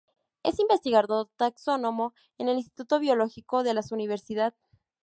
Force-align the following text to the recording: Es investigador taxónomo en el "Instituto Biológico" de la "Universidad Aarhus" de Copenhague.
Es 0.41 0.57
investigador 0.57 1.29
taxónomo 1.37 2.15
en 2.39 2.49
el 2.49 2.57
"Instituto 2.57 2.97
Biológico" 2.99 3.61
de 3.61 3.75
la 3.75 3.81
"Universidad 3.91 4.45
Aarhus" 4.45 4.53
de 4.53 4.59
Copenhague. 4.65 4.79